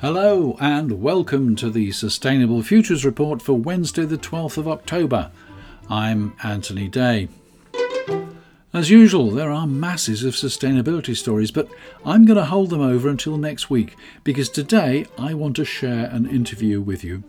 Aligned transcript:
Hello 0.00 0.56
and 0.60 1.02
welcome 1.02 1.56
to 1.56 1.70
the 1.70 1.90
Sustainable 1.90 2.62
Futures 2.62 3.04
Report 3.04 3.42
for 3.42 3.54
Wednesday, 3.54 4.04
the 4.04 4.16
12th 4.16 4.56
of 4.56 4.68
October. 4.68 5.32
I'm 5.90 6.36
Anthony 6.44 6.86
Day. 6.86 7.28
As 8.72 8.90
usual, 8.90 9.32
there 9.32 9.50
are 9.50 9.66
masses 9.66 10.22
of 10.22 10.34
sustainability 10.34 11.16
stories, 11.16 11.50
but 11.50 11.68
I'm 12.04 12.24
going 12.24 12.36
to 12.36 12.44
hold 12.44 12.70
them 12.70 12.80
over 12.80 13.08
until 13.08 13.36
next 13.36 13.68
week 13.68 13.96
because 14.22 14.48
today 14.48 15.06
I 15.18 15.34
want 15.34 15.56
to 15.56 15.64
share 15.64 16.06
an 16.06 16.30
interview 16.30 16.80
with 16.80 17.02
you. 17.02 17.24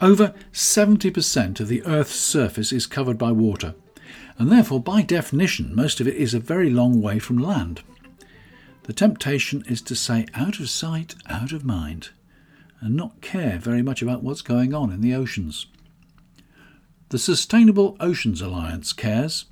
Over 0.00 0.34
70% 0.52 1.60
of 1.60 1.68
the 1.68 1.84
Earth's 1.84 2.18
surface 2.18 2.72
is 2.72 2.86
covered 2.86 3.18
by 3.18 3.30
water, 3.30 3.76
and 4.38 4.50
therefore, 4.50 4.80
by 4.80 5.02
definition, 5.02 5.74
most 5.74 6.00
of 6.00 6.08
it 6.08 6.16
is 6.16 6.34
a 6.34 6.40
very 6.40 6.70
long 6.70 7.00
way 7.00 7.18
from 7.18 7.38
land. 7.38 7.82
The 8.84 8.92
temptation 8.92 9.62
is 9.68 9.82
to 9.82 9.94
say 9.94 10.26
out 10.34 10.58
of 10.58 10.70
sight, 10.70 11.14
out 11.26 11.52
of 11.52 11.64
mind, 11.64 12.10
and 12.80 12.96
not 12.96 13.20
care 13.20 13.58
very 13.58 13.82
much 13.82 14.02
about 14.02 14.22
what's 14.22 14.42
going 14.42 14.74
on 14.74 14.90
in 14.90 15.00
the 15.00 15.14
oceans. 15.14 15.66
The 17.10 17.18
Sustainable 17.18 17.96
Oceans 18.00 18.40
Alliance 18.40 18.92
cares 18.92 19.46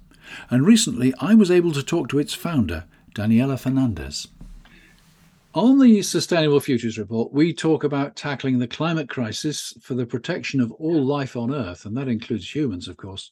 and 0.51 0.67
recently 0.67 1.15
I 1.21 1.35
was 1.35 1.51
able 1.51 1.73
to 1.73 1.83
talk 1.83 2.09
to 2.09 2.19
its 2.19 2.35
founder, 2.35 2.85
Daniela 3.15 3.59
Fernandez. 3.59 4.29
On 5.55 5.79
the 5.79 6.03
Sustainable 6.03 6.61
Futures 6.61 6.99
Report, 6.99 7.33
we 7.33 7.53
talk 7.53 7.83
about 7.83 8.17
tackling 8.17 8.59
the 8.59 8.69
climate 8.69 9.09
crisis 9.09 9.75
for 9.81 9.95
the 9.95 10.07
protection 10.07 10.61
of 10.61 10.71
all 10.73 11.03
life 11.03 11.37
on 11.37 11.53
Earth, 11.53 11.85
and 11.85 11.97
that 11.97 12.09
includes 12.09 12.55
humans, 12.55 12.87
of 12.87 12.97
course. 12.97 13.31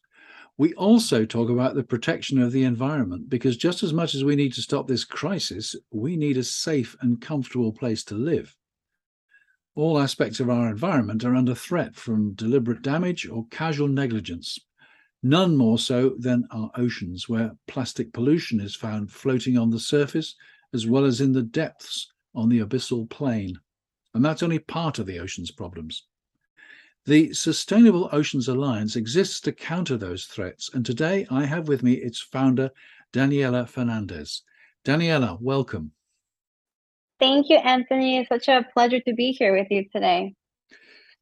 We 0.58 0.72
also 0.74 1.24
talk 1.24 1.50
about 1.50 1.74
the 1.74 1.84
protection 1.84 2.40
of 2.40 2.52
the 2.52 2.64
environment 2.64 3.28
because 3.28 3.56
just 3.56 3.82
as 3.82 3.92
much 3.92 4.14
as 4.14 4.24
we 4.24 4.36
need 4.36 4.54
to 4.54 4.62
stop 4.62 4.88
this 4.88 5.04
crisis, 5.04 5.76
we 5.90 6.16
need 6.16 6.38
a 6.38 6.44
safe 6.44 6.96
and 7.00 7.20
comfortable 7.20 7.72
place 7.72 8.02
to 8.04 8.14
live. 8.14 8.56
All 9.74 9.98
aspects 9.98 10.40
of 10.40 10.48
our 10.48 10.70
environment 10.70 11.24
are 11.24 11.36
under 11.36 11.54
threat 11.54 11.94
from 11.94 12.32
deliberate 12.32 12.80
damage 12.80 13.28
or 13.28 13.46
casual 13.50 13.88
negligence 13.88 14.58
none 15.22 15.56
more 15.56 15.78
so 15.78 16.14
than 16.18 16.46
our 16.50 16.70
oceans, 16.76 17.28
where 17.28 17.56
plastic 17.66 18.12
pollution 18.12 18.60
is 18.60 18.76
found 18.76 19.10
floating 19.10 19.58
on 19.58 19.70
the 19.70 19.80
surface 19.80 20.34
as 20.72 20.86
well 20.86 21.04
as 21.04 21.20
in 21.20 21.32
the 21.32 21.42
depths 21.42 22.12
on 22.34 22.48
the 22.48 22.60
abyssal 22.60 23.08
plain. 23.10 23.58
And 24.14 24.24
that's 24.24 24.42
only 24.42 24.58
part 24.58 24.98
of 24.98 25.06
the 25.06 25.18
ocean's 25.18 25.50
problems. 25.50 26.04
The 27.06 27.32
Sustainable 27.32 28.08
Oceans 28.10 28.48
Alliance 28.48 28.96
exists 28.96 29.38
to 29.42 29.52
counter 29.52 29.96
those 29.96 30.24
threats, 30.24 30.68
and 30.74 30.84
today 30.84 31.24
I 31.30 31.44
have 31.44 31.68
with 31.68 31.84
me 31.84 31.92
its 31.92 32.20
founder, 32.20 32.72
Daniela 33.12 33.68
Fernandez. 33.68 34.42
Daniela, 34.84 35.40
welcome. 35.40 35.92
Thank 37.20 37.48
you, 37.48 37.58
Anthony. 37.58 38.18
It's 38.18 38.28
such 38.28 38.48
a 38.48 38.66
pleasure 38.72 38.98
to 38.98 39.14
be 39.14 39.30
here 39.30 39.56
with 39.56 39.68
you 39.70 39.84
today. 39.94 40.34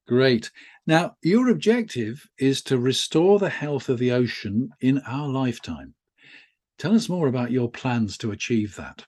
Great. 0.09 0.51
Now, 0.87 1.17
your 1.23 1.51
objective 1.51 2.27
is 2.39 2.63
to 2.63 2.79
restore 2.79 3.39
the 3.39 3.51
health 3.51 3.91
of 3.91 3.99
the 3.99 4.13
ocean 4.13 4.71
in 4.81 5.01
our 5.07 5.29
lifetime. 5.29 5.93
Tell 6.79 6.95
us 6.95 7.11
more 7.11 7.29
about 7.29 7.51
your 7.51 7.71
plans 7.71 8.17
to 8.19 8.31
achieve 8.31 8.75
that. 8.77 9.05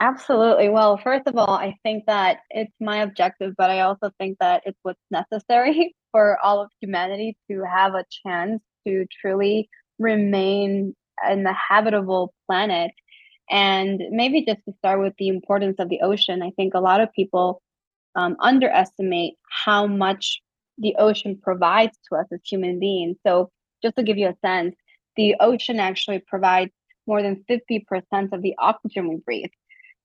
Absolutely. 0.00 0.70
Well, 0.70 0.96
first 0.96 1.26
of 1.26 1.36
all, 1.36 1.50
I 1.50 1.76
think 1.82 2.04
that 2.06 2.38
it's 2.50 2.72
my 2.80 3.02
objective, 3.02 3.54
but 3.58 3.70
I 3.70 3.80
also 3.80 4.10
think 4.18 4.38
that 4.40 4.62
it's 4.64 4.78
what's 4.82 5.00
necessary 5.10 5.94
for 6.10 6.38
all 6.42 6.62
of 6.62 6.70
humanity 6.80 7.36
to 7.50 7.62
have 7.64 7.94
a 7.94 8.04
chance 8.26 8.62
to 8.86 9.04
truly 9.20 9.68
remain 9.98 10.94
in 11.30 11.44
the 11.44 11.52
habitable 11.52 12.32
planet. 12.46 12.92
And 13.50 14.02
maybe 14.10 14.44
just 14.46 14.60
to 14.66 14.74
start 14.78 15.00
with 15.00 15.14
the 15.18 15.28
importance 15.28 15.76
of 15.80 15.88
the 15.90 16.00
ocean, 16.02 16.42
I 16.42 16.50
think 16.52 16.74
a 16.74 16.80
lot 16.80 17.00
of 17.02 17.12
people 17.12 17.60
um, 18.16 18.36
underestimate 18.40 19.34
how 19.50 19.86
much 19.86 20.40
the 20.78 20.96
ocean 20.98 21.38
provides 21.42 21.98
to 22.10 22.16
us 22.18 22.26
as 22.32 22.40
human 22.44 22.80
beings. 22.80 23.16
So, 23.26 23.50
just 23.82 23.96
to 23.96 24.02
give 24.02 24.18
you 24.18 24.28
a 24.28 24.36
sense, 24.46 24.76
the 25.16 25.36
ocean 25.40 25.80
actually 25.80 26.20
provides 26.20 26.72
more 27.06 27.22
than 27.22 27.44
50% 27.48 28.32
of 28.32 28.42
the 28.42 28.54
oxygen 28.58 29.08
we 29.08 29.16
breathe. 29.16 29.50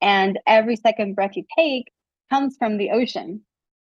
And 0.01 0.39
every 0.45 0.75
second 0.75 1.15
breath 1.15 1.35
you 1.35 1.43
take 1.57 1.91
comes 2.29 2.57
from 2.57 2.77
the 2.77 2.91
ocean, 2.91 3.41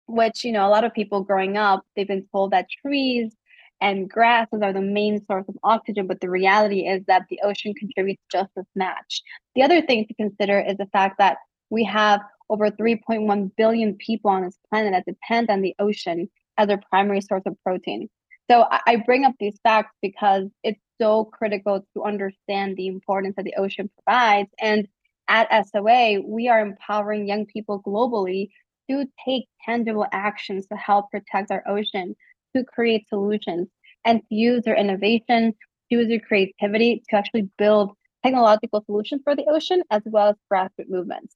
which, 0.07 0.43
you 0.43 0.51
know, 0.51 0.67
a 0.67 0.69
lot 0.69 0.83
of 0.83 0.93
people 0.93 1.23
growing 1.23 1.57
up, 1.57 1.83
they've 1.95 2.07
been 2.07 2.27
told 2.31 2.51
that 2.51 2.67
trees 2.81 3.35
and 3.81 4.09
grasses 4.09 4.61
are 4.61 4.73
the 4.73 4.81
main 4.81 5.25
source 5.25 5.45
of 5.49 5.57
oxygen, 5.63 6.07
but 6.07 6.21
the 6.21 6.29
reality 6.29 6.87
is 6.87 7.03
that 7.07 7.23
the 7.29 7.39
ocean 7.43 7.73
contributes 7.73 8.23
just 8.31 8.51
as 8.57 8.65
much. 8.75 9.21
The 9.55 9.63
other 9.63 9.81
thing 9.81 10.05
to 10.07 10.13
consider 10.13 10.59
is 10.59 10.77
the 10.77 10.87
fact 10.87 11.17
that 11.17 11.37
we 11.69 11.83
have 11.83 12.21
over 12.49 12.69
3.1 12.69 13.51
billion 13.57 13.95
people 13.95 14.31
on 14.31 14.43
this 14.43 14.57
planet 14.69 14.93
that 14.93 15.05
depend 15.05 15.49
on 15.49 15.61
the 15.61 15.75
ocean 15.79 16.29
as 16.57 16.67
their 16.67 16.81
primary 16.89 17.21
source 17.21 17.43
of 17.45 17.57
protein. 17.63 18.09
So 18.49 18.65
I 18.69 18.97
bring 19.05 19.25
up 19.25 19.33
these 19.39 19.59
facts 19.63 19.95
because 20.01 20.47
it's 20.63 20.79
so 21.01 21.25
critical 21.25 21.85
to 21.95 22.03
understand 22.03 22.77
the 22.77 22.87
importance 22.87 23.35
that 23.37 23.45
the 23.45 23.55
ocean 23.57 23.89
provides. 23.97 24.49
And 24.61 24.87
at 25.27 25.67
SOA, 25.67 26.21
we 26.25 26.47
are 26.47 26.59
empowering 26.59 27.27
young 27.27 27.45
people 27.45 27.81
globally 27.81 28.49
to 28.89 29.05
take 29.25 29.47
tangible 29.65 30.05
actions 30.11 30.67
to 30.67 30.75
help 30.75 31.09
protect 31.11 31.51
our 31.51 31.63
ocean, 31.67 32.15
to 32.55 32.63
create 32.63 33.07
solutions, 33.09 33.67
and 34.03 34.21
to 34.29 34.35
use 34.35 34.63
their 34.63 34.75
innovation, 34.75 35.51
to 35.51 35.97
use 35.97 36.07
their 36.07 36.19
creativity 36.19 37.03
to 37.09 37.15
actually 37.15 37.49
build 37.57 37.91
technological 38.23 38.83
solutions 38.85 39.21
for 39.23 39.35
the 39.35 39.45
ocean 39.49 39.83
as 39.91 40.01
well 40.05 40.29
as 40.29 40.35
grassroots 40.51 40.89
movements. 40.89 41.35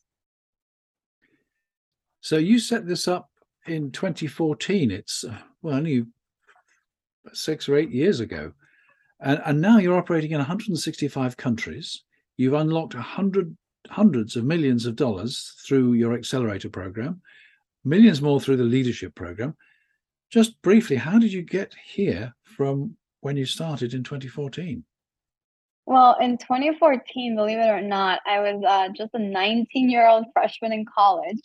So 2.22 2.38
you 2.38 2.60
set 2.60 2.88
this 2.88 3.08
up 3.08 3.30
in 3.66 3.92
2014. 3.92 4.92
It's 4.92 5.24
uh, 5.24 5.38
well 5.62 5.76
only 5.76 6.06
six 7.34 7.70
or 7.70 7.76
eight 7.76 7.92
years 7.92 8.20
ago, 8.20 8.54
and, 9.20 9.42
and 9.46 9.62
now 9.62 9.78
you're 9.78 9.98
operating 9.98 10.32
in 10.32 10.38
165 10.38 11.38
countries. 11.38 12.04
You've 12.38 12.54
unlocked 12.54 12.94
hundred 12.94 13.56
hundreds 13.90 14.36
of 14.36 14.44
millions 14.44 14.86
of 14.86 14.96
dollars 14.96 15.54
through 15.66 15.94
your 15.94 16.14
accelerator 16.14 16.70
program, 16.70 17.22
millions 17.84 18.22
more 18.22 18.40
through 18.40 18.58
the 18.58 18.64
leadership 18.64 19.16
program. 19.16 19.56
Just 20.30 20.62
briefly, 20.62 20.96
how 20.96 21.18
did 21.18 21.34
you 21.34 21.42
get 21.42 21.74
here 21.84 22.34
from 22.44 22.96
when 23.22 23.38
you 23.38 23.46
started 23.46 23.94
in 23.94 24.04
2014? 24.04 24.84
Well, 25.86 26.18
in 26.22 26.38
2014, 26.38 27.36
believe 27.36 27.58
it 27.58 27.68
or 27.68 27.82
not, 27.82 28.20
I 28.28 28.40
was 28.40 28.64
uh, 28.68 28.90
just 28.96 29.10
a 29.16 29.20
19 29.20 29.90
year 29.90 30.08
old 30.08 30.26
freshman 30.34 30.72
in 30.72 30.86
college. 30.86 31.42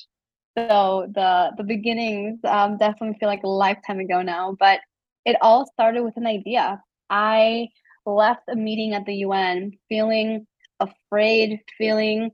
So 0.57 1.11
the 1.15 1.53
the 1.57 1.65
beginnings 1.65 2.39
um, 2.45 2.77
definitely 2.79 3.17
feel 3.19 3.29
like 3.29 3.43
a 3.43 3.49
lifetime 3.49 4.01
ago 4.01 4.23
now, 4.23 4.57
but 4.61 4.81
it 5.25 5.37
all 5.41 5.67
started 5.67 6.05
with 6.05 6.17
an 6.17 6.27
idea. 6.27 6.81
I 7.11 7.69
left 8.07 8.43
a 8.49 8.55
meeting 8.55 8.93
at 8.93 9.07
the 9.07 9.15
UN 9.17 9.73
feeling 9.89 10.47
afraid, 10.89 11.61
feeling 11.79 12.31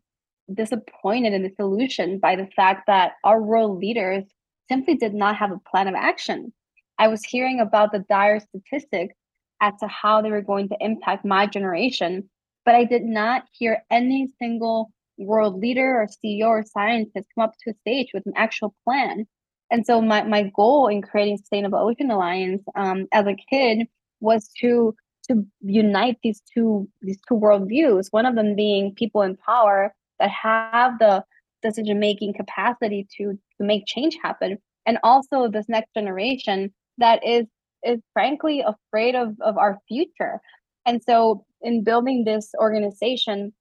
disappointed 0.52 1.32
in 1.32 1.42
the 1.42 1.52
solution 1.56 2.18
by 2.18 2.36
the 2.36 2.48
fact 2.56 2.84
that 2.86 3.12
our 3.24 3.40
world 3.40 3.78
leaders 3.78 4.24
simply 4.68 4.94
did 4.94 5.14
not 5.14 5.36
have 5.36 5.50
a 5.50 5.60
plan 5.70 5.88
of 5.88 5.94
action. 5.94 6.52
I 6.98 7.08
was 7.08 7.24
hearing 7.24 7.60
about 7.60 7.92
the 7.92 8.04
dire 8.08 8.40
statistics 8.40 9.14
as 9.60 9.74
to 9.80 9.88
how 9.88 10.22
they 10.22 10.30
were 10.30 10.42
going 10.42 10.68
to 10.68 10.76
impact 10.80 11.24
my 11.24 11.46
generation, 11.46 12.28
but 12.64 12.74
I 12.74 12.84
did 12.84 13.02
not 13.02 13.44
hear 13.52 13.82
any 13.90 14.28
single 14.38 14.90
world 15.18 15.60
leader 15.60 16.00
or 16.00 16.06
CEO 16.06 16.46
or 16.46 16.64
scientist 16.64 17.28
come 17.34 17.44
up 17.44 17.54
to 17.62 17.70
a 17.70 17.74
stage 17.80 18.08
with 18.14 18.24
an 18.26 18.32
actual 18.36 18.74
plan. 18.84 19.26
And 19.70 19.86
so 19.86 20.00
my, 20.00 20.22
my 20.24 20.50
goal 20.54 20.88
in 20.88 21.02
creating 21.02 21.38
Sustainable 21.38 21.78
Ocean 21.78 22.10
Alliance 22.10 22.62
um, 22.74 23.06
as 23.12 23.26
a 23.26 23.36
kid 23.48 23.86
was 24.20 24.50
to 24.60 24.94
to 25.30 25.46
unite 25.60 26.18
these 26.22 26.42
two 26.52 26.88
these 27.02 27.20
two 27.28 27.34
worldviews. 27.34 28.08
One 28.10 28.26
of 28.26 28.34
them 28.34 28.54
being 28.56 28.94
people 28.94 29.22
in 29.22 29.36
power 29.36 29.94
that 30.18 30.30
have 30.30 30.98
the 30.98 31.24
decision 31.62 31.98
making 31.98 32.34
capacity 32.34 33.06
to 33.16 33.38
to 33.58 33.64
make 33.64 33.86
change 33.86 34.18
happen, 34.22 34.58
and 34.86 34.98
also 35.02 35.48
this 35.48 35.68
next 35.68 35.94
generation 35.94 36.72
that 36.98 37.24
is 37.26 37.46
is 37.84 38.00
frankly 38.12 38.62
afraid 38.66 39.14
of 39.14 39.36
of 39.40 39.56
our 39.56 39.78
future. 39.88 40.40
And 40.86 41.02
so 41.02 41.44
in 41.62 41.84
building 41.84 42.24
this 42.24 42.50
organization, 42.58 43.52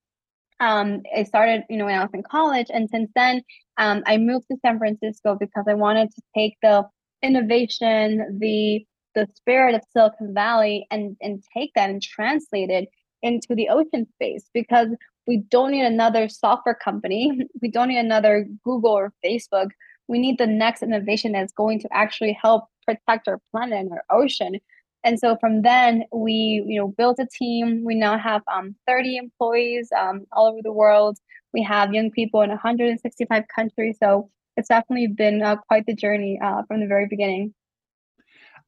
um, 0.59 1.01
I 1.15 1.23
started, 1.23 1.63
you 1.69 1.77
know, 1.77 1.85
when 1.85 1.99
I 1.99 2.01
was 2.01 2.13
in 2.13 2.23
college, 2.23 2.67
and 2.69 2.89
since 2.89 3.11
then, 3.15 3.43
um, 3.77 4.03
I 4.07 4.17
moved 4.17 4.45
to 4.51 4.57
San 4.65 4.79
Francisco 4.79 5.35
because 5.39 5.65
I 5.67 5.73
wanted 5.73 6.09
to 6.11 6.21
take 6.35 6.55
the 6.61 6.83
innovation, 7.21 8.37
the 8.39 8.85
the 9.15 9.27
spirit 9.35 9.75
of 9.75 9.81
Silicon 9.91 10.33
Valley, 10.33 10.87
and 10.91 11.17
and 11.21 11.43
take 11.55 11.71
that 11.75 11.89
and 11.89 12.01
translate 12.01 12.69
it 12.69 12.89
into 13.21 13.55
the 13.55 13.69
ocean 13.69 14.07
space 14.13 14.45
because 14.53 14.89
we 15.27 15.37
don't 15.37 15.71
need 15.71 15.85
another 15.85 16.29
software 16.29 16.75
company, 16.75 17.47
we 17.61 17.69
don't 17.69 17.89
need 17.89 17.99
another 17.99 18.47
Google 18.63 18.91
or 18.91 19.13
Facebook. 19.23 19.69
We 20.07 20.17
need 20.17 20.39
the 20.39 20.47
next 20.47 20.81
innovation 20.81 21.33
that's 21.33 21.53
going 21.53 21.79
to 21.81 21.89
actually 21.93 22.33
help 22.41 22.65
protect 22.87 23.27
our 23.27 23.39
planet 23.51 23.79
and 23.79 23.91
our 23.91 24.03
ocean 24.09 24.55
And 25.03 25.19
so 25.19 25.37
from 25.39 25.61
then 25.61 26.03
we, 26.11 26.63
you 26.67 26.79
know, 26.79 26.89
built 26.89 27.19
a 27.19 27.27
team. 27.27 27.83
We 27.85 27.95
now 27.95 28.17
have 28.17 28.41
um, 28.53 28.75
30 28.87 29.17
employees 29.17 29.89
um, 29.97 30.25
all 30.33 30.47
over 30.47 30.61
the 30.63 30.73
world. 30.73 31.19
We 31.53 31.63
have 31.63 31.93
young 31.93 32.11
people 32.11 32.41
in 32.41 32.49
165 32.49 33.43
countries. 33.55 33.97
So 34.01 34.29
it's 34.57 34.69
definitely 34.69 35.07
been 35.07 35.41
uh, 35.41 35.57
quite 35.67 35.85
the 35.85 35.95
journey 35.95 36.39
uh, 36.43 36.63
from 36.67 36.81
the 36.81 36.87
very 36.87 37.07
beginning. 37.07 37.53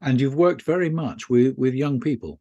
And 0.02 0.20
you've 0.20 0.34
worked 0.34 0.62
very 0.62 0.90
much 0.90 1.30
with, 1.30 1.56
with 1.56 1.74
young 1.74 2.00
people. 2.00 2.40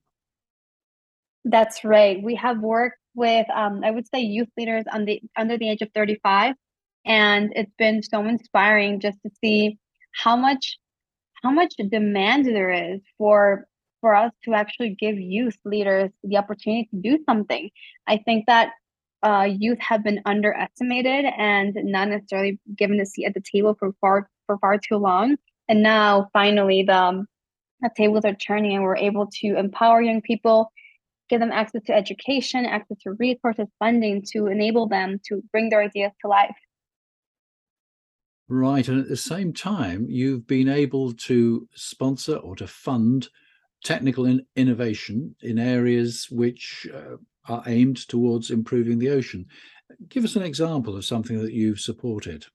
That's 1.45 1.83
right. 1.83 2.21
We 2.21 2.35
have 2.35 2.59
worked 2.59 2.97
with, 3.15 3.47
um, 3.49 3.83
I 3.83 3.91
would 3.91 4.07
say, 4.07 4.21
youth 4.21 4.49
leaders 4.57 4.85
on 4.91 5.05
the, 5.05 5.21
under 5.37 5.57
the 5.57 5.69
age 5.69 5.81
of 5.81 5.89
35. 5.93 6.55
And 7.05 7.51
it's 7.55 7.73
been 7.77 8.03
so 8.03 8.23
inspiring 8.25 8.99
just 8.99 9.17
to 9.23 9.31
see 9.43 9.77
how 10.13 10.35
much 10.35 10.77
how 11.43 11.51
much 11.51 11.73
demand 11.89 12.45
there 12.45 12.93
is 12.93 13.01
for 13.17 13.65
for 13.99 14.15
us 14.15 14.31
to 14.43 14.53
actually 14.53 14.95
give 14.99 15.19
youth 15.19 15.57
leaders 15.63 16.09
the 16.23 16.37
opportunity 16.37 16.89
to 16.91 17.01
do 17.01 17.23
something. 17.27 17.69
I 18.07 18.17
think 18.17 18.45
that 18.47 18.71
uh, 19.23 19.47
youth 19.49 19.77
have 19.79 20.03
been 20.03 20.21
underestimated 20.25 21.25
and 21.37 21.77
not 21.83 22.09
necessarily 22.09 22.59
given 22.75 22.99
a 22.99 23.05
seat 23.05 23.25
at 23.25 23.33
the 23.33 23.41
table 23.41 23.75
for 23.77 23.93
far 24.01 24.29
for 24.47 24.57
far 24.57 24.77
too 24.77 24.97
long. 24.97 25.37
And 25.69 25.83
now, 25.83 26.29
finally, 26.33 26.83
the, 26.83 26.97
um, 26.97 27.27
tables 27.89 28.25
are 28.25 28.35
turning, 28.35 28.75
and 28.75 28.83
we're 28.83 28.97
able 28.97 29.27
to 29.41 29.57
empower 29.57 30.01
young 30.01 30.21
people, 30.21 30.71
give 31.29 31.39
them 31.39 31.51
access 31.51 31.81
to 31.83 31.93
education, 31.93 32.65
access 32.65 32.97
to 33.03 33.13
resources, 33.13 33.67
funding 33.79 34.23
to 34.33 34.47
enable 34.47 34.87
them 34.87 35.19
to 35.27 35.41
bring 35.51 35.69
their 35.69 35.81
ideas 35.81 36.11
to 36.21 36.27
life. 36.27 36.55
Right, 38.47 38.87
and 38.87 38.99
at 38.99 39.07
the 39.07 39.15
same 39.15 39.53
time, 39.53 40.07
you've 40.09 40.45
been 40.45 40.67
able 40.67 41.13
to 41.13 41.67
sponsor 41.73 42.35
or 42.35 42.55
to 42.57 42.67
fund 42.67 43.29
technical 43.81 44.25
in- 44.25 44.45
innovation 44.55 45.35
in 45.41 45.57
areas 45.57 46.27
which 46.29 46.85
uh, 46.93 47.15
are 47.47 47.63
aimed 47.65 48.07
towards 48.07 48.51
improving 48.51 48.99
the 48.99 49.09
ocean. 49.09 49.45
Give 50.09 50.23
us 50.23 50.35
an 50.35 50.43
example 50.43 50.95
of 50.95 51.05
something 51.05 51.41
that 51.41 51.53
you've 51.53 51.79
supported. 51.79 52.45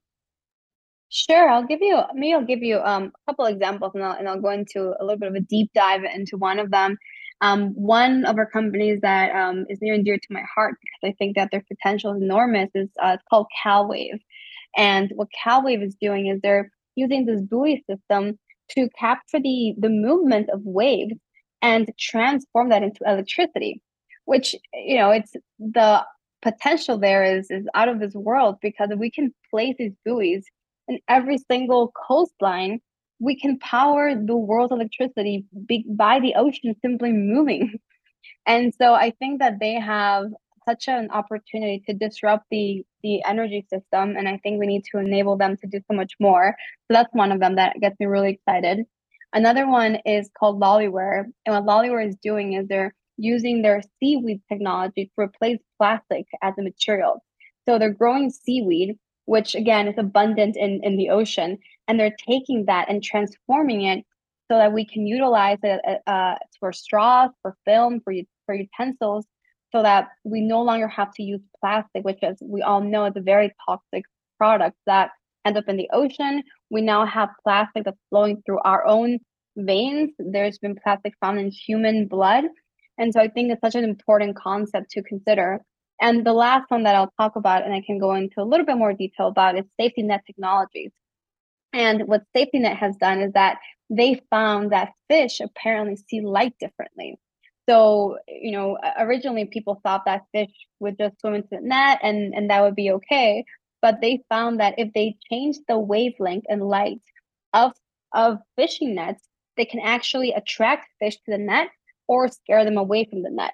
Sure, 1.09 1.49
I'll 1.49 1.65
give 1.65 1.79
you 1.81 2.01
maybe 2.13 2.33
I'll 2.33 2.45
give 2.45 2.61
you 2.63 2.79
um, 2.79 3.13
a 3.27 3.31
couple 3.31 3.45
examples 3.45 3.91
and 3.95 4.03
I'll, 4.03 4.13
and 4.17 4.27
I'll 4.27 4.41
go 4.41 4.49
into 4.49 4.93
a 4.99 5.03
little 5.03 5.17
bit 5.17 5.29
of 5.29 5.35
a 5.35 5.39
deep 5.39 5.71
dive 5.73 6.03
into 6.03 6.37
one 6.37 6.59
of 6.59 6.69
them. 6.71 6.97
Um, 7.41 7.69
one 7.75 8.25
of 8.25 8.37
our 8.37 8.49
companies 8.49 8.99
that 9.01 9.33
um, 9.35 9.65
is 9.69 9.79
near 9.81 9.93
and 9.93 10.03
dear 10.03 10.17
to 10.17 10.27
my 10.33 10.43
heart 10.53 10.75
because 10.81 11.13
I 11.13 11.15
think 11.17 11.35
that 11.35 11.49
their 11.51 11.63
potential 11.67 12.13
is 12.15 12.21
enormous 12.21 12.69
is 12.75 12.89
uh, 13.01 13.11
it's 13.15 13.23
called 13.29 13.47
CalWave. 13.63 14.19
And 14.75 15.11
what 15.15 15.29
CalWave 15.45 15.83
is 15.83 15.95
doing 16.01 16.27
is 16.27 16.41
they're 16.41 16.71
using 16.95 17.25
this 17.25 17.41
buoy 17.41 17.83
system 17.89 18.37
to 18.71 18.89
capture 18.99 19.39
the 19.39 19.75
the 19.77 19.89
movement 19.89 20.49
of 20.49 20.61
waves 20.63 21.13
and 21.61 21.89
transform 21.99 22.69
that 22.69 22.83
into 22.83 22.99
electricity 23.05 23.81
which 24.25 24.55
you 24.73 24.97
know 24.97 25.09
it's 25.11 25.33
the 25.59 26.05
potential 26.41 26.97
there 26.97 27.23
is 27.23 27.49
is 27.49 27.65
out 27.75 27.89
of 27.89 27.99
this 27.99 28.13
world 28.13 28.57
because 28.61 28.89
if 28.91 28.99
we 28.99 29.09
can 29.09 29.33
place 29.49 29.75
these 29.79 29.93
buoys 30.05 30.43
in 30.87 30.99
every 31.07 31.37
single 31.37 31.91
coastline 32.07 32.79
we 33.19 33.35
can 33.35 33.57
power 33.59 34.13
the 34.13 34.35
world's 34.35 34.71
electricity 34.71 35.45
by 35.89 36.19
the 36.19 36.35
ocean 36.35 36.75
simply 36.81 37.11
moving. 37.11 37.79
And 38.45 38.73
so 38.73 38.93
i 38.93 39.11
think 39.19 39.39
that 39.39 39.59
they 39.59 39.73
have 39.73 40.25
such 40.67 40.87
an 40.87 41.09
opportunity 41.11 41.81
to 41.87 41.93
disrupt 41.93 42.45
the 42.51 42.85
the 43.03 43.23
energy 43.23 43.65
system 43.69 44.15
and 44.17 44.27
i 44.27 44.37
think 44.37 44.59
we 44.59 44.67
need 44.67 44.83
to 44.91 44.99
enable 44.99 45.37
them 45.37 45.55
to 45.57 45.67
do 45.67 45.79
so 45.87 45.93
much 45.95 46.13
more. 46.19 46.55
So 46.85 46.93
that's 46.95 47.13
one 47.13 47.31
of 47.31 47.39
them 47.39 47.55
that 47.55 47.79
gets 47.79 47.99
me 47.99 48.05
really 48.05 48.31
excited. 48.31 48.85
Another 49.33 49.65
one 49.69 49.97
is 50.05 50.29
called 50.37 50.61
Loliware 50.61 51.25
and 51.45 51.55
what 51.55 51.65
Loliware 51.65 52.07
is 52.07 52.15
doing 52.29 52.53
is 52.53 52.67
they're 52.67 52.93
using 53.17 53.61
their 53.61 53.81
seaweed 53.99 54.41
technology 54.49 55.05
to 55.05 55.21
replace 55.21 55.59
plastic 55.77 56.25
as 56.41 56.53
a 56.57 56.61
material. 56.61 57.23
So 57.65 57.77
they're 57.77 57.93
growing 57.93 58.29
seaweed 58.29 58.97
which 59.27 59.55
again 59.55 59.87
is 59.87 59.95
abundant 59.97 60.57
in, 60.57 60.81
in 60.83 60.97
the 60.97 61.09
ocean 61.09 61.57
and 61.87 61.99
they're 61.99 62.15
taking 62.27 62.65
that 62.65 62.89
and 62.89 63.03
transforming 63.03 63.83
it 63.83 64.03
so 64.49 64.57
that 64.57 64.73
we 64.73 64.85
can 64.85 65.05
utilize 65.05 65.59
it 65.63 65.79
uh, 66.07 66.35
for 66.59 66.73
straws 66.73 67.29
for 67.41 67.55
film 67.65 68.01
for, 68.03 68.13
for 68.45 68.55
utensils 68.55 69.25
so 69.71 69.83
that 69.83 70.09
we 70.23 70.41
no 70.41 70.61
longer 70.61 70.87
have 70.87 71.13
to 71.13 71.23
use 71.23 71.41
plastic, 71.59 72.03
which, 72.03 72.19
as 72.23 72.37
we 72.41 72.61
all 72.61 72.81
know, 72.81 73.05
is 73.05 73.13
a 73.15 73.21
very 73.21 73.53
toxic 73.67 74.05
product 74.37 74.77
that 74.85 75.11
end 75.45 75.57
up 75.57 75.67
in 75.67 75.77
the 75.77 75.89
ocean. 75.91 76.43
We 76.69 76.81
now 76.81 77.05
have 77.05 77.29
plastic 77.43 77.83
that's 77.83 77.97
flowing 78.09 78.41
through 78.45 78.59
our 78.59 78.85
own 78.85 79.19
veins. 79.55 80.11
There's 80.19 80.57
been 80.59 80.75
plastic 80.81 81.13
found 81.19 81.39
in 81.39 81.51
human 81.51 82.07
blood. 82.07 82.45
And 82.97 83.13
so 83.13 83.19
I 83.19 83.27
think 83.27 83.51
it's 83.51 83.61
such 83.61 83.75
an 83.75 83.83
important 83.83 84.35
concept 84.35 84.91
to 84.91 85.03
consider. 85.03 85.61
And 85.99 86.25
the 86.25 86.33
last 86.33 86.69
one 86.69 86.83
that 86.83 86.95
I'll 86.95 87.13
talk 87.19 87.35
about, 87.35 87.63
and 87.63 87.73
I 87.73 87.81
can 87.85 87.97
go 87.99 88.13
into 88.13 88.41
a 88.41 88.45
little 88.45 88.65
bit 88.65 88.77
more 88.77 88.93
detail 88.93 89.27
about, 89.27 89.57
is 89.57 89.65
SafetyNet 89.79 90.25
Technologies. 90.25 90.91
And 91.73 92.07
what 92.07 92.23
safety 92.35 92.59
net 92.59 92.77
has 92.77 92.95
done 92.97 93.21
is 93.21 93.33
that 93.33 93.57
they 93.89 94.21
found 94.29 94.71
that 94.71 94.93
fish 95.09 95.39
apparently 95.39 95.95
see 95.95 96.21
light 96.21 96.53
differently. 96.59 97.19
So, 97.69 98.17
you 98.27 98.51
know, 98.51 98.77
originally 98.97 99.45
people 99.45 99.79
thought 99.83 100.05
that 100.05 100.23
fish 100.33 100.51
would 100.79 100.97
just 100.97 101.19
swim 101.19 101.35
into 101.35 101.49
the 101.51 101.61
net 101.61 101.99
and, 102.01 102.33
and 102.33 102.49
that 102.49 102.61
would 102.61 102.75
be 102.75 102.91
okay. 102.91 103.43
But 103.81 104.01
they 104.01 104.23
found 104.29 104.59
that 104.59 104.75
if 104.77 104.93
they 104.93 105.17
change 105.29 105.57
the 105.67 105.77
wavelength 105.77 106.45
and 106.49 106.63
light 106.63 107.01
of 107.53 107.73
of 108.13 108.39
fishing 108.55 108.95
nets, 108.95 109.21
they 109.57 109.65
can 109.65 109.81
actually 109.81 110.31
attract 110.31 110.87
fish 110.99 111.15
to 111.17 111.31
the 111.31 111.37
net 111.37 111.67
or 112.07 112.29
scare 112.29 112.63
them 112.63 112.77
away 112.77 113.05
from 113.05 113.21
the 113.21 113.29
net. 113.29 113.53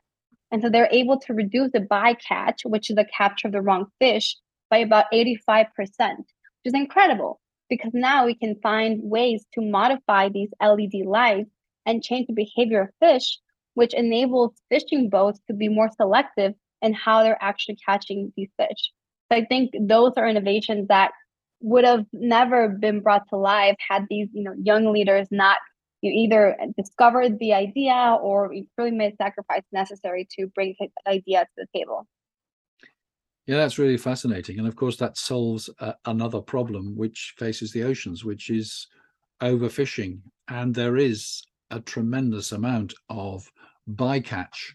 And 0.53 0.61
so 0.61 0.69
they're 0.69 0.87
able 0.91 1.19
to 1.19 1.33
reduce 1.33 1.71
the 1.73 1.81
bycatch, 1.81 2.63
which 2.63 2.89
is 2.89 2.95
the 2.95 3.05
capture 3.05 3.47
of 3.47 3.53
the 3.53 3.61
wrong 3.61 3.87
fish, 3.99 4.37
by 4.69 4.77
about 4.77 5.11
85%, 5.11 5.67
which 5.77 6.27
is 6.63 6.73
incredible 6.73 7.41
because 7.69 7.91
now 7.93 8.25
we 8.25 8.35
can 8.35 8.55
find 8.61 9.01
ways 9.03 9.45
to 9.55 9.61
modify 9.61 10.29
these 10.29 10.49
LED 10.61 11.05
lights 11.05 11.49
and 11.85 12.01
change 12.01 12.27
the 12.27 12.33
behavior 12.33 12.81
of 12.83 12.89
fish 13.01 13.39
which 13.73 13.93
enables 13.93 14.53
fishing 14.69 15.09
boats 15.09 15.39
to 15.47 15.53
be 15.53 15.67
more 15.67 15.89
selective 15.97 16.53
in 16.81 16.93
how 16.93 17.23
they're 17.23 17.41
actually 17.41 17.77
catching 17.85 18.31
these 18.35 18.49
fish. 18.57 18.91
So 19.31 19.37
I 19.37 19.45
think 19.45 19.71
those 19.79 20.13
are 20.17 20.27
innovations 20.27 20.87
that 20.89 21.11
would 21.61 21.85
have 21.85 22.05
never 22.11 22.69
been 22.69 22.99
brought 22.99 23.27
to 23.29 23.37
life 23.37 23.75
had 23.89 24.05
these 24.09 24.27
you 24.33 24.43
know 24.43 24.53
young 24.61 24.91
leaders 24.91 25.27
not 25.31 25.57
you 26.03 26.11
either 26.11 26.57
discovered 26.77 27.39
the 27.39 27.53
idea 27.53 28.17
or 28.21 28.53
you 28.53 28.67
really 28.77 28.91
made 28.91 29.15
sacrifice 29.17 29.63
necessary 29.71 30.27
to 30.37 30.47
bring 30.47 30.75
the 30.79 30.89
idea 31.07 31.45
to 31.45 31.51
the 31.57 31.67
table. 31.79 32.05
Yeah, 33.47 33.57
that's 33.57 33.79
really 33.79 33.97
fascinating, 33.97 34.59
and 34.59 34.67
of 34.67 34.75
course 34.75 34.97
that 34.97 35.17
solves 35.17 35.69
uh, 35.79 35.93
another 36.05 36.41
problem 36.41 36.95
which 36.95 37.33
faces 37.37 37.71
the 37.71 37.83
oceans, 37.83 38.23
which 38.23 38.49
is 38.49 38.87
overfishing, 39.41 40.19
and 40.47 40.75
there 40.75 40.97
is 40.97 41.43
a 41.71 41.79
tremendous 41.79 42.51
amount 42.51 42.93
of 43.09 43.49
bycatch, 43.89 44.73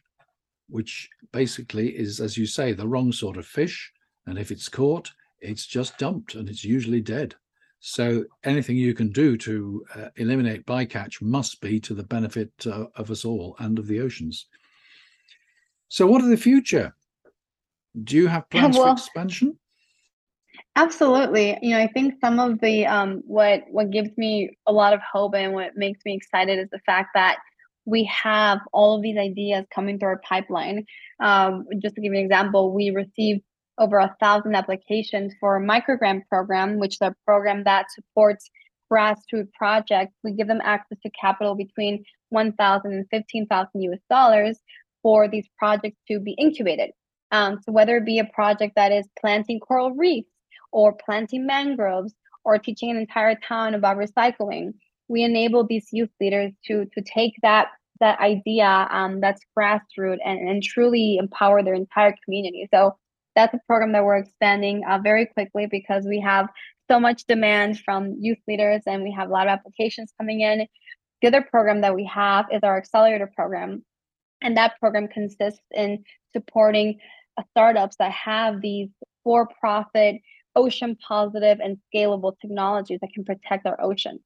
which 0.68 1.08
basically 1.32 1.96
is, 1.96 2.20
as 2.20 2.36
you 2.36 2.46
say, 2.46 2.72
the 2.72 2.88
wrong 2.88 3.12
sort 3.12 3.36
of 3.36 3.46
fish. 3.46 3.92
And 4.26 4.38
if 4.38 4.50
it's 4.50 4.68
caught, 4.68 5.10
it's 5.40 5.66
just 5.66 5.98
dumped 5.98 6.34
and 6.34 6.48
it's 6.48 6.64
usually 6.64 7.00
dead. 7.00 7.34
So 7.80 8.24
anything 8.44 8.76
you 8.76 8.94
can 8.94 9.10
do 9.10 9.36
to 9.38 9.84
uh, 9.94 10.08
eliminate 10.16 10.66
bycatch 10.66 11.22
must 11.22 11.60
be 11.60 11.78
to 11.80 11.94
the 11.94 12.02
benefit 12.02 12.50
uh, 12.66 12.86
of 12.96 13.10
us 13.10 13.24
all 13.24 13.54
and 13.60 13.78
of 13.78 13.86
the 13.86 14.00
oceans. 14.00 14.46
So, 15.88 16.06
what 16.06 16.22
are 16.22 16.28
the 16.28 16.36
future? 16.36 16.94
Do 18.02 18.16
you 18.16 18.26
have 18.26 18.50
plans 18.50 18.76
well, 18.76 18.86
for 18.86 18.92
expansion? 18.92 19.58
Absolutely. 20.76 21.58
You 21.62 21.70
know, 21.70 21.78
I 21.78 21.88
think 21.88 22.14
some 22.20 22.38
of 22.38 22.60
the 22.60 22.86
um, 22.86 23.22
what 23.26 23.64
what 23.70 23.90
gives 23.90 24.16
me 24.16 24.56
a 24.66 24.72
lot 24.72 24.92
of 24.92 25.00
hope 25.00 25.34
and 25.34 25.52
what 25.52 25.76
makes 25.76 26.00
me 26.04 26.14
excited 26.14 26.58
is 26.58 26.68
the 26.70 26.80
fact 26.80 27.10
that 27.14 27.38
we 27.84 28.04
have 28.04 28.58
all 28.72 28.96
of 28.96 29.02
these 29.02 29.16
ideas 29.16 29.64
coming 29.74 29.98
through 29.98 30.10
our 30.10 30.20
pipeline. 30.28 30.84
Um, 31.20 31.64
just 31.80 31.94
to 31.94 32.00
give 32.00 32.12
you 32.12 32.18
an 32.18 32.24
example, 32.24 32.72
we 32.72 32.90
received 32.90 33.42
over 33.78 33.98
a 33.98 34.14
thousand 34.20 34.54
applications 34.54 35.34
for 35.40 35.56
a 35.56 35.64
microgrant 35.64 36.22
program, 36.28 36.78
which 36.78 36.94
is 36.94 37.02
a 37.02 37.14
program 37.24 37.64
that 37.64 37.86
supports 37.90 38.50
grassroots 38.90 39.52
projects. 39.54 40.14
We 40.24 40.32
give 40.32 40.48
them 40.48 40.60
access 40.62 40.98
to 41.02 41.10
capital 41.10 41.54
between 41.54 42.04
1,000 42.30 42.92
and 42.92 43.06
15,000 43.10 43.82
US 43.82 43.98
dollars 44.10 44.58
for 45.02 45.28
these 45.28 45.48
projects 45.58 45.98
to 46.08 46.20
be 46.20 46.32
incubated. 46.32 46.90
Um, 47.30 47.60
so 47.64 47.72
whether 47.72 47.96
it 47.98 48.06
be 48.06 48.18
a 48.18 48.24
project 48.24 48.74
that 48.76 48.92
is 48.92 49.06
planting 49.20 49.60
coral 49.60 49.92
reefs 49.92 50.30
or 50.72 50.96
planting 51.04 51.46
mangroves 51.46 52.14
or 52.44 52.58
teaching 52.58 52.90
an 52.90 52.96
entire 52.96 53.34
town 53.36 53.74
about 53.74 53.98
recycling, 53.98 54.72
we 55.08 55.22
enable 55.22 55.66
these 55.66 55.88
youth 55.92 56.10
leaders 56.20 56.52
to 56.66 56.86
to 56.94 57.02
take 57.02 57.34
that 57.42 57.68
that 58.00 58.18
idea 58.20 58.86
um, 58.90 59.20
that's 59.20 59.42
grassroots 59.56 60.18
and, 60.24 60.48
and 60.48 60.62
truly 60.62 61.16
empower 61.16 61.62
their 61.62 61.74
entire 61.74 62.14
community. 62.24 62.68
So 62.72 62.96
that's 63.38 63.54
a 63.54 63.60
program 63.68 63.92
that 63.92 64.04
we're 64.04 64.16
expanding 64.16 64.82
uh, 64.84 64.98
very 64.98 65.26
quickly 65.26 65.66
because 65.66 66.04
we 66.04 66.18
have 66.18 66.48
so 66.90 66.98
much 66.98 67.24
demand 67.26 67.78
from 67.78 68.16
youth 68.18 68.38
leaders 68.48 68.82
and 68.84 69.04
we 69.04 69.12
have 69.12 69.28
a 69.28 69.32
lot 69.32 69.46
of 69.46 69.52
applications 69.52 70.12
coming 70.18 70.40
in. 70.40 70.66
The 71.22 71.28
other 71.28 71.42
program 71.42 71.82
that 71.82 71.94
we 71.94 72.04
have 72.06 72.46
is 72.50 72.60
our 72.64 72.76
accelerator 72.76 73.30
program. 73.36 73.84
And 74.42 74.56
that 74.56 74.80
program 74.80 75.06
consists 75.06 75.60
in 75.72 76.02
supporting 76.32 76.98
uh, 77.36 77.44
startups 77.50 77.94
that 78.00 78.10
have 78.10 78.60
these 78.60 78.88
for 79.22 79.48
profit, 79.60 80.16
ocean 80.56 80.96
positive, 80.96 81.60
and 81.60 81.78
scalable 81.94 82.32
technologies 82.40 82.98
that 83.02 83.12
can 83.14 83.24
protect 83.24 83.66
our 83.66 83.80
oceans. 83.80 84.20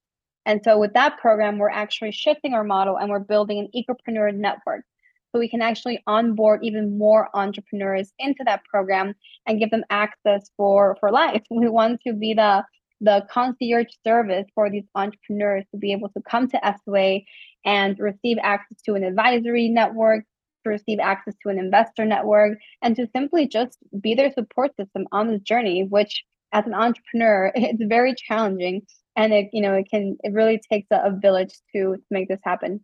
And 0.46 0.62
so 0.64 0.78
with 0.78 0.94
that 0.94 1.18
program, 1.18 1.58
we're 1.58 1.68
actually 1.68 2.12
shifting 2.12 2.54
our 2.54 2.64
model 2.64 2.96
and 2.96 3.10
we're 3.10 3.18
building 3.18 3.58
an 3.58 3.68
ecopreneur 3.76 4.34
network. 4.34 4.84
So 5.32 5.38
we 5.38 5.48
can 5.48 5.62
actually 5.62 6.02
onboard 6.06 6.60
even 6.62 6.98
more 6.98 7.28
entrepreneurs 7.34 8.12
into 8.18 8.44
that 8.44 8.64
program 8.64 9.14
and 9.46 9.58
give 9.58 9.70
them 9.70 9.84
access 9.90 10.50
for, 10.56 10.96
for 11.00 11.10
life. 11.10 11.42
We 11.50 11.68
want 11.68 12.00
to 12.06 12.12
be 12.12 12.34
the 12.34 12.64
the 13.04 13.26
concierge 13.28 13.88
service 14.06 14.46
for 14.54 14.70
these 14.70 14.84
entrepreneurs 14.94 15.64
to 15.72 15.76
be 15.76 15.90
able 15.90 16.08
to 16.10 16.22
come 16.22 16.46
to 16.48 16.74
SOA 16.84 17.22
and 17.64 17.98
receive 17.98 18.38
access 18.40 18.80
to 18.82 18.94
an 18.94 19.02
advisory 19.02 19.68
network, 19.68 20.24
to 20.62 20.70
receive 20.70 21.00
access 21.00 21.34
to 21.42 21.48
an 21.48 21.58
investor 21.58 22.04
network, 22.04 22.58
and 22.80 22.94
to 22.94 23.08
simply 23.12 23.48
just 23.48 23.76
be 24.00 24.14
their 24.14 24.32
support 24.32 24.70
system 24.76 25.08
on 25.10 25.26
this 25.26 25.40
journey, 25.40 25.82
which 25.82 26.22
as 26.52 26.64
an 26.64 26.74
entrepreneur, 26.74 27.50
it's 27.56 27.82
very 27.82 28.14
challenging 28.14 28.82
and 29.16 29.32
it 29.32 29.48
you 29.52 29.60
know 29.60 29.74
it 29.74 29.86
can 29.90 30.16
it 30.22 30.32
really 30.32 30.60
takes 30.70 30.86
a, 30.90 30.96
a 30.96 31.10
village 31.10 31.54
to, 31.74 31.96
to 31.96 32.04
make 32.10 32.28
this 32.28 32.40
happen 32.44 32.82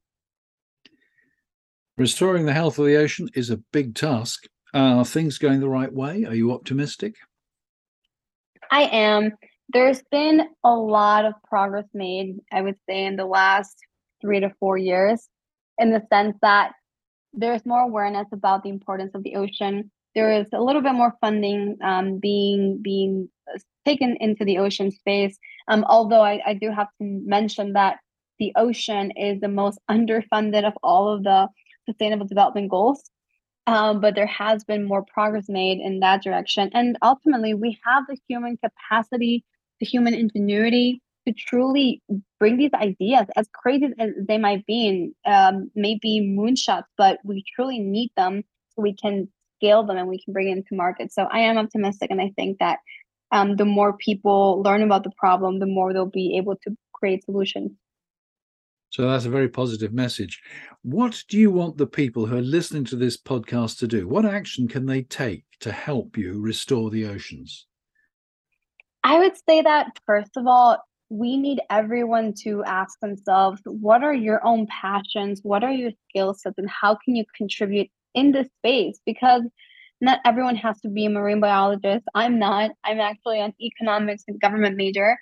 restoring 1.98 2.46
the 2.46 2.52
health 2.52 2.78
of 2.78 2.86
the 2.86 2.96
ocean 2.96 3.28
is 3.34 3.50
a 3.50 3.58
big 3.72 3.94
task. 3.94 4.46
Are 4.72 5.04
things 5.04 5.38
going 5.38 5.60
the 5.60 5.68
right 5.68 5.92
way? 5.92 6.24
Are 6.24 6.34
you 6.34 6.52
optimistic? 6.52 7.16
I 8.70 8.82
am. 8.82 9.32
There's 9.70 10.02
been 10.10 10.48
a 10.64 10.74
lot 10.74 11.26
of 11.26 11.34
progress 11.46 11.84
made 11.92 12.36
i 12.52 12.62
would 12.62 12.76
say 12.88 13.04
in 13.04 13.16
the 13.16 13.26
last 13.26 13.76
three 14.20 14.40
to 14.40 14.50
four 14.58 14.78
years 14.78 15.28
in 15.78 15.90
the 15.90 16.02
sense 16.10 16.36
that 16.40 16.72
there's 17.34 17.64
more 17.66 17.80
awareness 17.80 18.26
about 18.32 18.62
the 18.62 18.70
importance 18.70 19.12
of 19.14 19.22
the 19.22 19.36
ocean. 19.36 19.90
There 20.14 20.32
is 20.32 20.46
a 20.52 20.60
little 20.60 20.82
bit 20.82 20.94
more 20.94 21.14
funding 21.20 21.76
um, 21.82 22.18
being 22.18 22.80
being 22.82 23.28
taken 23.84 24.16
into 24.20 24.44
the 24.44 24.58
ocean 24.58 24.90
space. 24.90 25.38
Um, 25.68 25.84
although 25.88 26.22
I, 26.22 26.40
I 26.46 26.54
do 26.54 26.70
have 26.70 26.88
to 27.00 27.04
mention 27.26 27.74
that 27.74 27.98
the 28.38 28.52
ocean 28.56 29.12
is 29.12 29.40
the 29.40 29.48
most 29.48 29.78
underfunded 29.90 30.66
of 30.66 30.74
all 30.82 31.08
of 31.12 31.22
the 31.24 31.48
sustainable 31.86 32.26
development 32.26 32.70
goals. 32.70 33.10
Um, 33.66 34.00
but 34.00 34.14
there 34.14 34.26
has 34.26 34.64
been 34.64 34.84
more 34.84 35.04
progress 35.04 35.46
made 35.48 35.78
in 35.78 36.00
that 36.00 36.22
direction. 36.22 36.70
And 36.72 36.96
ultimately, 37.02 37.52
we 37.52 37.78
have 37.84 38.04
the 38.08 38.16
human 38.26 38.56
capacity, 38.56 39.44
the 39.78 39.86
human 39.86 40.14
ingenuity 40.14 41.02
to 41.26 41.34
truly 41.34 42.02
bring 42.40 42.56
these 42.56 42.72
ideas, 42.72 43.26
as 43.36 43.46
crazy 43.52 43.88
as 43.98 44.10
they 44.26 44.38
might 44.38 44.64
be, 44.64 45.12
um, 45.26 45.70
maybe 45.74 46.20
moonshots, 46.20 46.84
but 46.96 47.18
we 47.24 47.44
truly 47.54 47.78
need 47.78 48.10
them 48.16 48.42
so 48.70 48.82
we 48.82 48.94
can 48.94 49.28
scale 49.56 49.84
them 49.84 49.98
and 49.98 50.08
we 50.08 50.22
can 50.22 50.32
bring 50.32 50.48
it 50.48 50.56
into 50.56 50.74
market. 50.74 51.12
So 51.12 51.24
I 51.24 51.40
am 51.40 51.58
optimistic, 51.58 52.10
and 52.10 52.20
I 52.20 52.32
think 52.36 52.58
that 52.60 52.78
um, 53.32 53.56
the 53.56 53.66
more 53.66 53.92
people 53.92 54.62
learn 54.62 54.82
about 54.82 55.04
the 55.04 55.12
problem, 55.18 55.58
the 55.58 55.66
more 55.66 55.92
they'll 55.92 56.06
be 56.06 56.38
able 56.38 56.56
to 56.64 56.76
create 56.94 57.24
solutions. 57.24 57.72
So 58.90 59.08
that's 59.08 59.26
a 59.26 59.30
very 59.30 59.48
positive 59.48 59.92
message. 59.92 60.40
What 60.82 61.22
do 61.28 61.38
you 61.38 61.50
want 61.50 61.76
the 61.76 61.86
people 61.86 62.26
who 62.26 62.36
are 62.36 62.42
listening 62.42 62.84
to 62.86 62.96
this 62.96 63.16
podcast 63.16 63.78
to 63.78 63.86
do? 63.86 64.08
What 64.08 64.24
action 64.24 64.66
can 64.66 64.86
they 64.86 65.02
take 65.02 65.44
to 65.60 65.72
help 65.72 66.16
you 66.16 66.40
restore 66.40 66.90
the 66.90 67.06
oceans? 67.06 67.66
I 69.04 69.18
would 69.18 69.34
say 69.48 69.62
that, 69.62 69.98
first 70.06 70.36
of 70.36 70.46
all, 70.46 70.78
we 71.10 71.36
need 71.36 71.60
everyone 71.70 72.34
to 72.44 72.62
ask 72.64 72.98
themselves 73.00 73.60
what 73.64 74.02
are 74.04 74.14
your 74.14 74.44
own 74.44 74.66
passions? 74.66 75.40
What 75.42 75.64
are 75.64 75.72
your 75.72 75.92
skill 76.08 76.34
sets? 76.34 76.58
And 76.58 76.68
how 76.68 76.96
can 76.96 77.16
you 77.16 77.24
contribute 77.36 77.88
in 78.14 78.32
this 78.32 78.48
space? 78.58 79.00
Because 79.06 79.42
not 80.00 80.20
everyone 80.24 80.56
has 80.56 80.80
to 80.82 80.88
be 80.88 81.06
a 81.06 81.10
marine 81.10 81.40
biologist. 81.40 82.04
I'm 82.14 82.38
not. 82.38 82.70
I'm 82.84 83.00
actually 83.00 83.40
an 83.40 83.54
economics 83.60 84.24
and 84.28 84.40
government 84.40 84.76
major. 84.76 85.18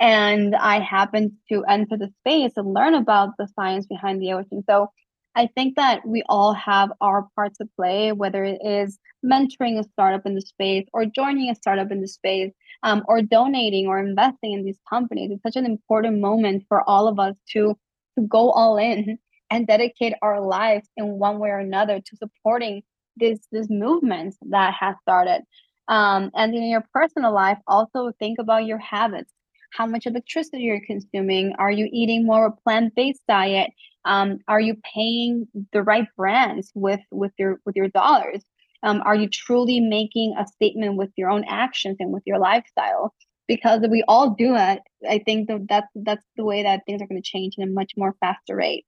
And 0.00 0.54
I 0.56 0.80
happened 0.80 1.32
to 1.50 1.64
enter 1.64 1.96
the 1.96 2.12
space 2.20 2.52
and 2.56 2.74
learn 2.74 2.94
about 2.94 3.30
the 3.38 3.48
science 3.54 3.86
behind 3.86 4.20
the 4.20 4.32
ocean. 4.32 4.62
So 4.68 4.90
I 5.36 5.48
think 5.54 5.76
that 5.76 6.06
we 6.06 6.22
all 6.28 6.52
have 6.54 6.92
our 7.00 7.28
part 7.34 7.54
to 7.60 7.68
play, 7.76 8.12
whether 8.12 8.44
it 8.44 8.60
is 8.64 8.98
mentoring 9.24 9.78
a 9.78 9.84
startup 9.84 10.26
in 10.26 10.34
the 10.34 10.40
space 10.40 10.86
or 10.92 11.06
joining 11.06 11.50
a 11.50 11.54
startup 11.54 11.90
in 11.90 12.00
the 12.00 12.08
space 12.08 12.52
um, 12.82 13.02
or 13.08 13.22
donating 13.22 13.86
or 13.86 13.98
investing 13.98 14.52
in 14.52 14.64
these 14.64 14.78
companies. 14.88 15.30
It's 15.32 15.42
such 15.42 15.56
an 15.56 15.66
important 15.66 16.20
moment 16.20 16.64
for 16.68 16.88
all 16.88 17.08
of 17.08 17.18
us 17.18 17.34
to, 17.52 17.76
to 18.16 18.26
go 18.26 18.50
all 18.50 18.76
in 18.76 19.18
and 19.50 19.66
dedicate 19.66 20.14
our 20.22 20.40
lives 20.40 20.88
in 20.96 21.18
one 21.18 21.38
way 21.38 21.50
or 21.50 21.58
another 21.58 22.00
to 22.00 22.16
supporting 22.16 22.82
this 23.16 23.38
this 23.52 23.68
movement 23.70 24.34
that 24.50 24.74
has 24.74 24.96
started 25.02 25.42
um, 25.88 26.30
and 26.34 26.54
in 26.54 26.64
your 26.64 26.84
personal 26.92 27.32
life 27.32 27.58
also 27.66 28.10
think 28.18 28.38
about 28.38 28.64
your 28.64 28.78
habits 28.78 29.32
how 29.74 29.86
much 29.86 30.06
electricity 30.06 30.62
you're 30.62 30.80
consuming 30.86 31.52
are 31.58 31.70
you 31.70 31.88
eating 31.92 32.24
more 32.24 32.46
a 32.46 32.52
plant-based 32.52 33.22
diet 33.28 33.70
um, 34.04 34.38
are 34.48 34.60
you 34.60 34.76
paying 34.94 35.46
the 35.72 35.82
right 35.82 36.06
brands 36.16 36.70
with 36.74 37.00
with 37.10 37.32
your 37.38 37.60
with 37.66 37.76
your 37.76 37.88
dollars 37.88 38.42
um, 38.82 39.02
are 39.04 39.14
you 39.14 39.28
truly 39.28 39.80
making 39.80 40.34
a 40.38 40.46
statement 40.46 40.96
with 40.96 41.10
your 41.16 41.30
own 41.30 41.44
actions 41.48 41.96
and 42.00 42.12
with 42.12 42.22
your 42.26 42.38
lifestyle 42.38 43.14
because 43.48 43.80
we 43.90 44.02
all 44.08 44.30
do 44.30 44.54
it 44.54 44.80
i 45.08 45.18
think 45.18 45.48
that 45.48 45.66
that's 45.68 45.88
that's 45.96 46.24
the 46.36 46.44
way 46.44 46.62
that 46.62 46.82
things 46.86 47.02
are 47.02 47.06
going 47.06 47.20
to 47.20 47.28
change 47.28 47.54
in 47.58 47.68
a 47.68 47.72
much 47.72 47.92
more 47.96 48.14
faster 48.20 48.56
rate 48.56 48.86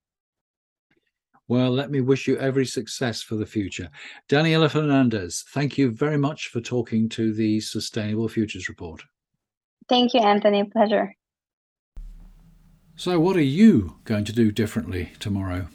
well, 1.48 1.70
let 1.70 1.92
me 1.92 2.00
wish 2.00 2.26
you 2.26 2.36
every 2.38 2.66
success 2.66 3.22
for 3.22 3.36
the 3.36 3.46
future. 3.46 3.88
Daniela 4.28 4.68
Fernandez, 4.68 5.44
thank 5.50 5.78
you 5.78 5.92
very 5.92 6.18
much 6.18 6.48
for 6.48 6.60
talking 6.60 7.08
to 7.10 7.32
the 7.32 7.60
Sustainable 7.60 8.28
Futures 8.28 8.68
Report. 8.68 9.04
Thank 9.88 10.14
you, 10.14 10.20
Anthony. 10.20 10.64
Pleasure. 10.64 11.14
So, 12.96 13.20
what 13.20 13.36
are 13.36 13.42
you 13.42 13.96
going 14.04 14.24
to 14.24 14.32
do 14.32 14.50
differently 14.50 15.12
tomorrow? 15.20 15.68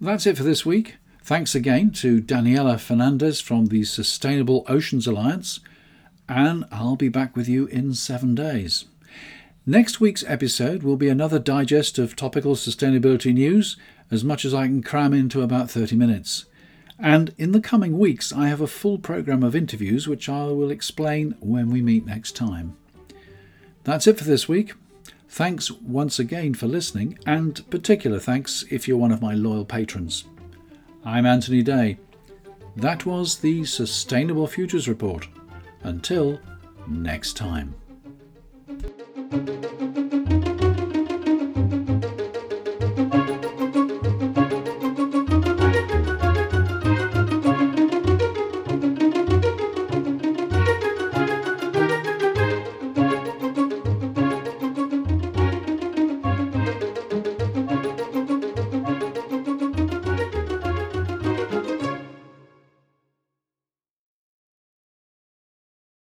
That's 0.00 0.26
it 0.26 0.36
for 0.36 0.42
this 0.42 0.66
week. 0.66 0.96
Thanks 1.22 1.54
again 1.54 1.90
to 1.92 2.20
Daniela 2.20 2.78
Fernandez 2.78 3.40
from 3.40 3.66
the 3.66 3.84
Sustainable 3.84 4.64
Oceans 4.68 5.06
Alliance, 5.06 5.60
and 6.28 6.64
I'll 6.70 6.96
be 6.96 7.08
back 7.08 7.34
with 7.34 7.48
you 7.48 7.66
in 7.66 7.94
seven 7.94 8.34
days. 8.34 8.84
Next 9.64 10.00
week's 10.00 10.24
episode 10.26 10.82
will 10.82 10.98
be 10.98 11.08
another 11.08 11.38
digest 11.38 11.98
of 11.98 12.16
topical 12.16 12.54
sustainability 12.54 13.32
news 13.32 13.78
as 14.10 14.22
much 14.22 14.44
as 14.44 14.52
I 14.52 14.66
can 14.66 14.82
cram 14.82 15.14
into 15.14 15.40
about 15.40 15.70
30 15.70 15.96
minutes. 15.96 16.44
And 16.98 17.34
in 17.36 17.52
the 17.52 17.60
coming 17.60 17.98
weeks, 17.98 18.32
I 18.32 18.48
have 18.48 18.60
a 18.60 18.66
full 18.66 18.98
programme 18.98 19.42
of 19.42 19.56
interviews 19.56 20.06
which 20.06 20.28
I 20.28 20.44
will 20.44 20.70
explain 20.70 21.36
when 21.40 21.70
we 21.70 21.82
meet 21.82 22.06
next 22.06 22.36
time. 22.36 22.76
That's 23.82 24.06
it 24.06 24.18
for 24.18 24.24
this 24.24 24.48
week. 24.48 24.74
Thanks 25.28 25.70
once 25.70 26.18
again 26.20 26.54
for 26.54 26.66
listening, 26.68 27.18
and 27.26 27.68
particular 27.68 28.20
thanks 28.20 28.64
if 28.70 28.86
you're 28.86 28.96
one 28.96 29.10
of 29.10 29.20
my 29.20 29.34
loyal 29.34 29.64
patrons. 29.64 30.24
I'm 31.04 31.26
Anthony 31.26 31.62
Day. 31.62 31.98
That 32.76 33.04
was 33.04 33.38
the 33.38 33.64
Sustainable 33.64 34.46
Futures 34.46 34.88
Report. 34.88 35.26
Until 35.82 36.40
next 36.86 37.36
time. 37.36 37.74